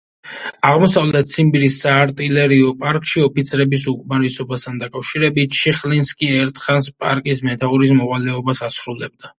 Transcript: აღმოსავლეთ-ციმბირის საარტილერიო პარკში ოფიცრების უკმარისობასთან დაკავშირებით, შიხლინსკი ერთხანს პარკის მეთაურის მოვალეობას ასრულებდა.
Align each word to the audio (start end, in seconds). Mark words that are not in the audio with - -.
აღმოსავლეთ-ციმბირის 0.69 1.75
საარტილერიო 1.83 2.71
პარკში 2.85 3.25
ოფიცრების 3.27 3.87
უკმარისობასთან 3.93 4.83
დაკავშირებით, 4.85 5.63
შიხლინსკი 5.63 6.35
ერთხანს 6.43 6.95
პარკის 7.03 7.49
მეთაურის 7.51 7.99
მოვალეობას 8.03 8.69
ასრულებდა. 8.73 9.27